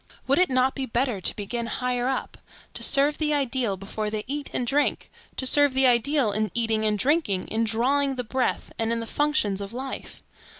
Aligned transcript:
Would 0.25 0.39
it 0.39 0.49
not 0.49 0.73
be 0.73 0.87
better 0.87 1.21
to 1.21 1.35
begin 1.35 1.67
higher 1.67 2.07
up,—to 2.07 2.81
serve 2.81 3.19
the 3.19 3.35
ideal 3.35 3.77
before 3.77 4.09
they 4.09 4.23
eat 4.25 4.49
and 4.51 4.65
drink; 4.65 5.11
to 5.35 5.45
serve 5.45 5.75
the 5.75 5.85
ideal 5.85 6.31
in 6.31 6.49
eating 6.55 6.83
and 6.85 6.97
drinking, 6.97 7.43
in 7.49 7.65
drawing 7.65 8.15
the 8.15 8.23
breath, 8.23 8.73
and 8.79 8.91
in 8.91 8.99
the 8.99 9.05
functions 9.05 9.61
of 9.61 9.73
life? 9.73 10.23